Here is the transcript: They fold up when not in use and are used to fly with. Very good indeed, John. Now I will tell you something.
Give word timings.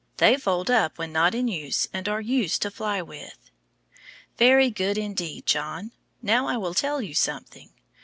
They 0.17 0.35
fold 0.35 0.71
up 0.71 0.97
when 0.97 1.11
not 1.11 1.35
in 1.35 1.47
use 1.47 1.87
and 1.93 2.09
are 2.09 2.19
used 2.21 2.63
to 2.63 2.71
fly 2.71 3.03
with. 3.03 3.51
Very 4.35 4.71
good 4.71 4.97
indeed, 4.97 5.45
John. 5.45 5.91
Now 6.23 6.47
I 6.47 6.57
will 6.57 6.73
tell 6.73 7.03
you 7.03 7.13
something. 7.13 7.69